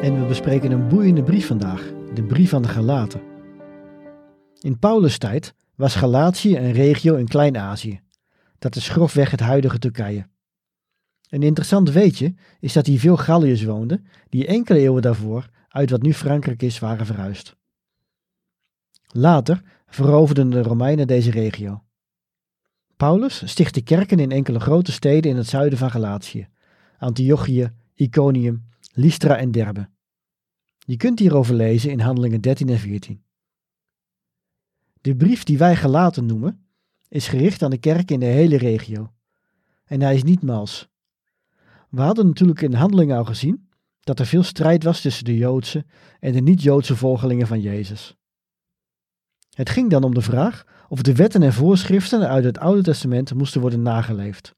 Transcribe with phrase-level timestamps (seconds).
[0.00, 3.20] En we bespreken een boeiende brief vandaag, de brief aan de Galaten.
[4.60, 8.00] In Paulus' tijd was Galatië een regio in Klein-Azië.
[8.58, 10.26] Dat is grofweg het huidige Turkije.
[11.28, 16.02] Een interessant weetje is dat hier veel Galliërs woonden die enkele eeuwen daarvoor uit wat
[16.02, 17.56] nu Frankrijk is waren verhuisd.
[19.06, 21.82] Later veroverden de Romeinen deze regio.
[22.96, 26.48] Paulus stichtte kerken in enkele grote steden in het zuiden van Galatië:
[26.98, 29.88] Antiochië, Iconium, Lystra en Derbe.
[30.78, 33.24] Je kunt hierover lezen in Handelingen 13 en 14.
[35.00, 36.66] De brief die wij gelaten noemen,
[37.08, 39.12] is gericht aan de kerken in de hele regio.
[39.84, 40.88] En hij is niet mals.
[41.90, 43.68] We hadden natuurlijk in Handelingen al gezien
[44.00, 45.84] dat er veel strijd was tussen de Joodse
[46.20, 48.16] en de niet-Joodse volgelingen van Jezus.
[49.50, 53.34] Het ging dan om de vraag of de wetten en voorschriften uit het Oude Testament
[53.34, 54.54] moesten worden nageleefd.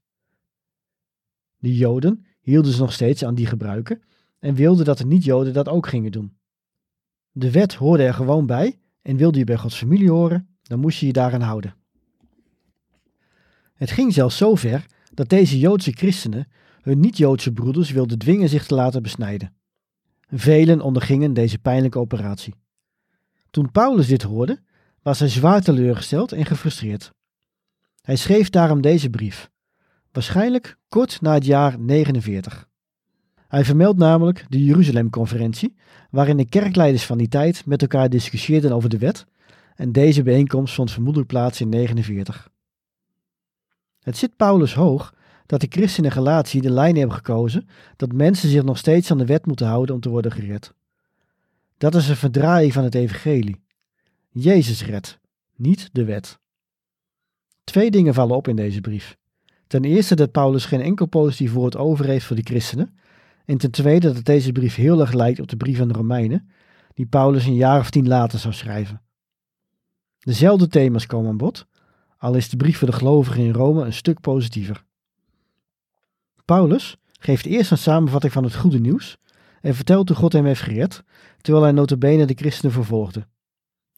[1.57, 4.01] De Joden hielden ze nog steeds aan die gebruiken
[4.45, 6.37] en wilden dat de niet-Joden dat ook gingen doen.
[7.31, 10.99] De wet hoorde er gewoon bij en wilde je bij Gods familie horen, dan moest
[10.99, 11.75] je je daaraan houden.
[13.73, 16.47] Het ging zelfs zo ver dat deze Joodse christenen
[16.81, 19.53] hun niet-Joodse broeders wilden dwingen zich te laten besnijden.
[20.27, 22.53] Velen ondergingen deze pijnlijke operatie.
[23.49, 24.59] Toen Paulus dit hoorde,
[25.01, 27.11] was hij zwaar teleurgesteld en gefrustreerd.
[28.01, 29.49] Hij schreef daarom deze brief,
[30.11, 32.67] waarschijnlijk kort na het jaar 49.
[33.55, 35.75] Hij vermeldt namelijk de Jeruzalem-conferentie,
[36.09, 39.25] waarin de kerkleiders van die tijd met elkaar discussieerden over de wet,
[39.75, 42.49] en deze bijeenkomst vond vermoedelijk plaats in 49.
[44.01, 45.13] Het zit Paulus hoog
[45.45, 49.25] dat de christenen Galatie de lijn hebben gekozen dat mensen zich nog steeds aan de
[49.25, 50.73] wet moeten houden om te worden gered.
[51.77, 53.61] Dat is een verdraaiing van het evangelie.
[54.29, 55.19] Jezus redt,
[55.55, 56.39] niet de wet.
[57.63, 59.17] Twee dingen vallen op in deze brief.
[59.67, 62.95] Ten eerste dat Paulus geen enkel positief woord over heeft voor de christenen.
[63.45, 66.49] En ten tweede dat deze brief heel erg lijkt op de brief aan de Romeinen,
[66.93, 69.01] die Paulus een jaar of tien later zou schrijven.
[70.19, 71.67] Dezelfde thema's komen aan bod,
[72.17, 74.83] al is de brief voor de gelovigen in Rome een stuk positiever.
[76.45, 79.17] Paulus geeft eerst een samenvatting van het goede nieuws
[79.61, 81.03] en vertelt hoe God hem heeft gered,
[81.41, 83.27] terwijl hij notabene de christenen vervolgde.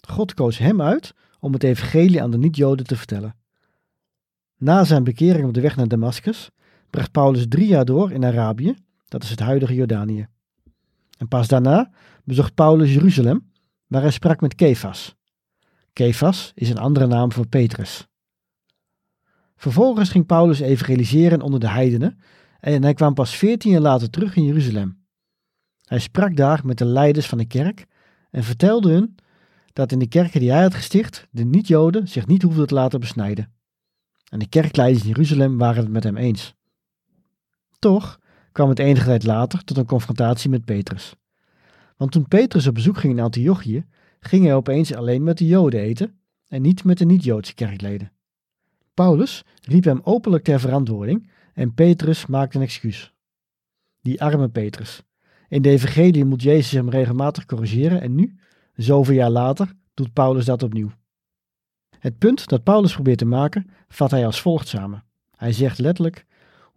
[0.02, 3.36] God koos hem uit om het evangelie aan de niet-Joden te vertellen.
[4.58, 6.50] Na zijn bekering op de weg naar Damascus
[6.90, 8.76] bracht Paulus drie jaar door in Arabië,
[9.08, 10.28] dat is het huidige Jordanië.
[11.18, 11.92] En pas daarna
[12.24, 13.52] bezocht Paulus Jeruzalem,
[13.88, 15.16] waar hij sprak met Kefas.
[15.94, 18.08] Kefas is een andere naam voor Petrus.
[19.56, 22.20] Vervolgens ging Paulus evangeliseren onder de heidenen
[22.60, 25.06] en hij kwam pas veertien jaar later terug in Jeruzalem.
[25.82, 27.86] Hij sprak daar met de leiders van de kerk
[28.32, 29.16] en vertelde hun
[29.74, 33.00] dat in de kerken die hij had gesticht de niet-Joden zich niet hoefden te laten
[33.00, 33.54] besnijden.
[34.30, 36.56] En de kerkleiders in Jeruzalem waren het met hem eens.
[37.80, 38.20] Toch
[38.58, 41.16] kwam het enige tijd later tot een confrontatie met Petrus.
[41.98, 43.86] Want toen Petrus op bezoek ging in Antiochië,
[44.20, 48.12] ging hij opeens alleen met de Joden eten en niet met de niet-Joodse kerkleden.
[48.94, 53.14] Paulus riep hem openlijk ter verantwoording en Petrus maakte een excuus.
[54.02, 55.04] Die arme Petrus.
[55.48, 58.40] In de evangelie moet Jezus hem regelmatig corrigeren en nu,
[58.76, 60.92] zoveel jaar later, doet Paulus dat opnieuw.
[62.00, 65.04] Het punt dat Paulus probeert te maken, vat hij als volgt samen.
[65.36, 66.26] Hij zegt letterlijk: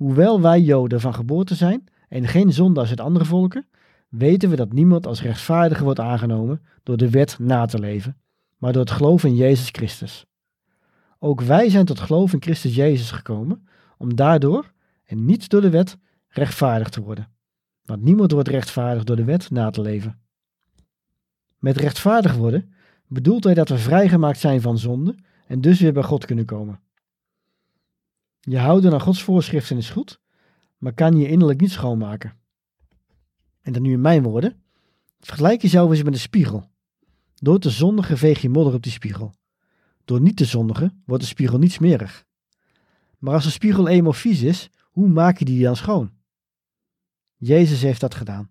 [0.00, 3.67] Hoewel wij Joden van geboorte zijn en geen zonde als het andere volken,
[4.08, 8.17] weten we dat niemand als rechtvaardiger wordt aangenomen door de wet na te leven,
[8.58, 10.26] maar door het geloof in Jezus Christus.
[11.19, 13.69] Ook wij zijn tot geloof in Christus Jezus gekomen,
[13.99, 14.73] om daardoor,
[15.05, 15.99] en niet door de wet,
[16.29, 17.29] rechtvaardig te worden.
[17.85, 20.19] Want niemand wordt rechtvaardig door de wet na te leven.
[21.58, 22.73] Met rechtvaardig worden
[23.06, 25.14] bedoelt hij dat we vrijgemaakt zijn van zonde
[25.47, 26.81] en dus weer bij God kunnen komen.
[28.40, 30.20] Je houden aan Gods voorschriften is goed,
[30.78, 32.38] maar kan je innerlijk niet schoonmaken.
[33.62, 34.62] En dan nu in mijn woorden.
[35.20, 36.70] Vergelijk jezelf eens met een spiegel.
[37.34, 39.34] Door te zondigen veeg je modder op die spiegel.
[40.04, 42.25] Door niet te zondigen wordt de spiegel niet smerig.
[43.19, 46.10] Maar als de spiegel eenmaal vies is, hoe maak je die dan schoon?
[47.37, 48.50] Jezus heeft dat gedaan.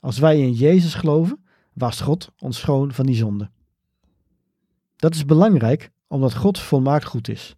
[0.00, 3.50] Als wij in Jezus geloven, wast God ons schoon van die zonde.
[4.96, 7.56] Dat is belangrijk omdat God volmaakt goed is.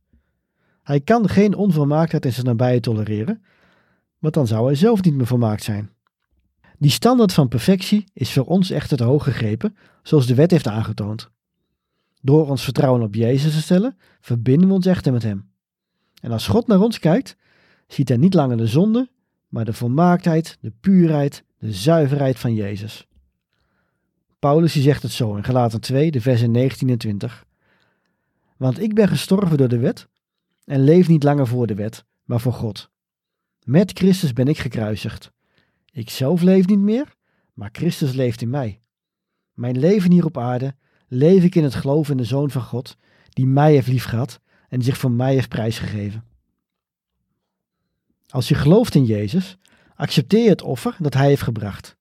[0.90, 3.42] Hij kan geen onvolmaaktheid in zijn nabije tolereren,
[4.18, 5.90] want dan zou hij zelf niet meer volmaakt zijn.
[6.78, 10.66] Die standaard van perfectie is voor ons echter te hoog gegrepen, zoals de wet heeft
[10.66, 11.30] aangetoond.
[12.22, 15.50] Door ons vertrouwen op Jezus te stellen, verbinden we ons echter met Hem.
[16.20, 17.36] En als God naar ons kijkt,
[17.86, 19.08] ziet hij niet langer de zonde,
[19.48, 23.06] maar de volmaaktheid, de puurheid, de zuiverheid van Jezus.
[24.38, 27.44] Paulus zegt het zo in Galaten 2, de versen 19 en 20.
[28.56, 30.08] Want ik ben gestorven door de wet
[30.70, 32.90] en leef niet langer voor de wet, maar voor God.
[33.64, 35.32] Met Christus ben ik gekruisigd.
[35.92, 37.14] Ik zelf leef niet meer,
[37.54, 38.80] maar Christus leeft in mij.
[39.52, 40.74] Mijn leven hier op aarde
[41.08, 42.96] leef ik in het geloof in de Zoon van God,
[43.28, 46.24] die mij heeft liefgehad en zich voor mij heeft prijsgegeven.
[48.28, 49.56] Als je gelooft in Jezus,
[49.94, 51.96] accepteer je het offer dat Hij heeft gebracht.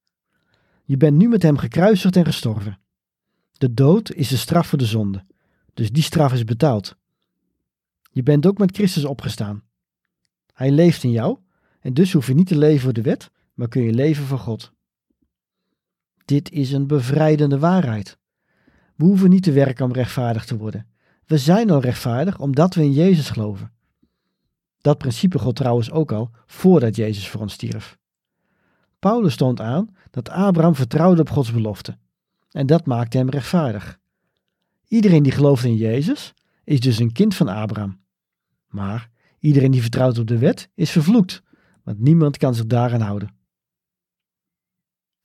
[0.84, 2.80] Je bent nu met Hem gekruisigd en gestorven.
[3.52, 5.24] De dood is de straf voor de zonde,
[5.74, 6.98] dus die straf is betaald.
[8.10, 9.62] Je bent ook met Christus opgestaan.
[10.52, 11.38] Hij leeft in jou
[11.80, 14.38] en dus hoef je niet te leven voor de wet, maar kun je leven voor
[14.38, 14.72] God.
[16.24, 18.18] Dit is een bevrijdende waarheid.
[18.96, 20.86] We hoeven niet te werken om rechtvaardig te worden.
[21.26, 23.72] We zijn al rechtvaardig omdat we in Jezus geloven.
[24.80, 27.98] Dat principe God trouwens ook al voordat Jezus voor ons stierf.
[28.98, 31.98] Paulus toont aan dat Abraham vertrouwde op Gods belofte.
[32.50, 33.98] En dat maakte hem rechtvaardig.
[34.88, 36.34] Iedereen die gelooft in Jezus
[36.70, 38.00] is dus een kind van Abraham.
[38.66, 41.42] Maar iedereen die vertrouwt op de wet is vervloekt,
[41.84, 43.34] want niemand kan zich daaraan houden.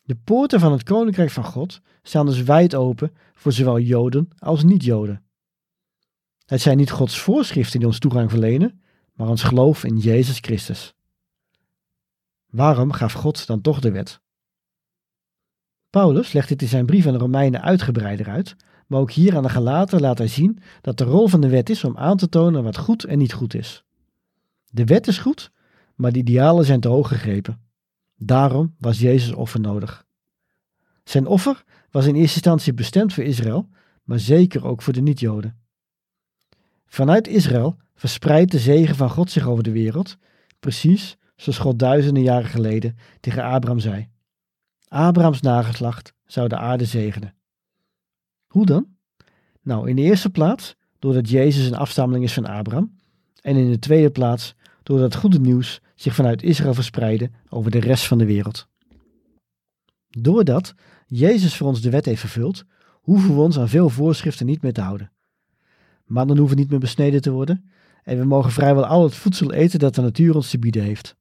[0.03, 4.63] De poorten van het koninkrijk van God staan dus wijd open voor zowel Joden als
[4.63, 5.23] niet-Joden.
[6.45, 8.81] Het zijn niet Gods voorschriften die ons toegang verlenen,
[9.13, 10.93] maar ons geloof in Jezus Christus.
[12.45, 14.21] Waarom gaf God dan toch de wet?
[15.95, 18.55] Paulus legt dit in zijn brief aan de Romeinen uitgebreider uit,
[18.87, 21.69] maar ook hier aan de Galaten laat hij zien dat de rol van de wet
[21.69, 23.83] is om aan te tonen wat goed en niet goed is.
[24.71, 25.51] De wet is goed,
[25.95, 27.59] maar de idealen zijn te hoog gegrepen.
[28.17, 30.05] Daarom was Jezus offer nodig.
[31.03, 33.69] Zijn offer was in eerste instantie bestemd voor Israël,
[34.03, 35.57] maar zeker ook voor de niet-Joden.
[36.85, 40.17] Vanuit Israël verspreidt de zegen van God zich over de wereld,
[40.59, 44.13] precies zoals God duizenden jaren geleden tegen Abraham zei.
[44.95, 47.35] Abrahams nageslacht zou de aarde zegenen.
[48.47, 48.87] Hoe dan?
[49.61, 52.99] Nou, in de eerste plaats doordat Jezus een afstammeling is van Abraham,
[53.41, 57.79] en in de tweede plaats doordat het goede nieuws zich vanuit Israël verspreidde over de
[57.79, 58.67] rest van de wereld.
[60.09, 60.73] Doordat
[61.07, 62.63] Jezus voor ons de wet heeft vervuld,
[63.01, 65.11] hoeven we ons aan veel voorschriften niet meer te houden.
[66.05, 67.69] Mannen hoeven niet meer besneden te worden
[68.03, 71.15] en we mogen vrijwel al het voedsel eten dat de natuur ons te bieden heeft.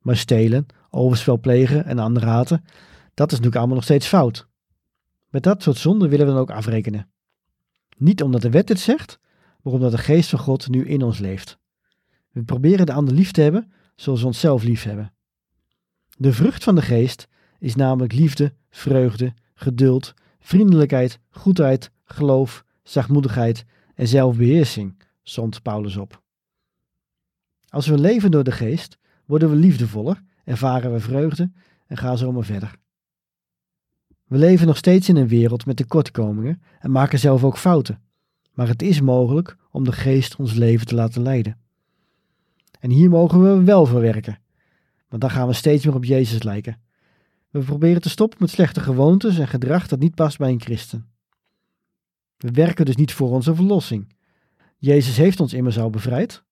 [0.00, 0.66] Maar stelen,
[0.96, 2.64] overspel plegen en andere haten,
[3.14, 4.46] dat is natuurlijk allemaal nog steeds fout.
[5.30, 7.08] Met dat soort zonden willen we dan ook afrekenen.
[7.96, 9.18] Niet omdat de wet het zegt,
[9.62, 11.58] maar omdat de geest van God nu in ons leeft.
[12.32, 15.12] We proberen de ander lief te hebben zoals we onszelf lief hebben.
[16.16, 17.28] De vrucht van de geest
[17.58, 26.22] is namelijk liefde, vreugde, geduld, vriendelijkheid, goedheid, geloof, zachtmoedigheid en zelfbeheersing, somt Paulus op.
[27.68, 31.50] Als we leven door de geest, worden we liefdevoller, ervaren we vreugde
[31.86, 32.74] en gaan zo maar verder.
[34.24, 38.00] We leven nog steeds in een wereld met tekortkomingen en maken zelf ook fouten,
[38.52, 41.58] maar het is mogelijk om de geest ons leven te laten leiden.
[42.80, 44.38] En hier mogen we wel voor werken,
[45.08, 46.80] want dan gaan we steeds meer op Jezus lijken.
[47.50, 51.08] We proberen te stoppen met slechte gewoontes en gedrag dat niet past bij een christen.
[52.36, 54.14] We werken dus niet voor onze verlossing.
[54.78, 56.44] Jezus heeft ons immers al bevrijd.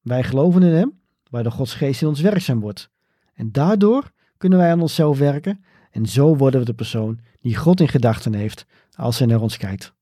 [0.00, 1.00] Wij geloven in Hem,
[1.30, 2.90] waardoor Gods geest in ons werkzaam wordt.
[3.36, 7.80] En daardoor kunnen wij aan onszelf werken en zo worden we de persoon die God
[7.80, 9.94] in gedachten heeft als Hij naar ons kijkt.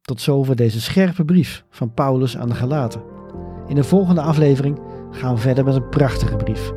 [0.00, 3.02] Tot zover deze scherpe brief van Paulus aan de Galaten.
[3.66, 6.68] In de volgende aflevering gaan we verder met een prachtige brief.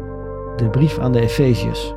[0.55, 1.93] De brief aan de Efeziërs.